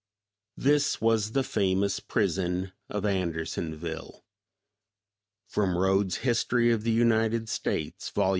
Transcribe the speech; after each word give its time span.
This 0.57 0.99
was 0.99 1.33
the 1.33 1.43
famous 1.43 1.99
prison 1.99 2.73
of 2.89 3.05
Andersonville." 3.05 4.25
From 5.47 5.77
Rhodes' 5.77 6.15
History 6.25 6.71
of 6.71 6.81
the 6.81 6.89
United 6.91 7.47
States, 7.49 8.09
Vol. 8.09 8.29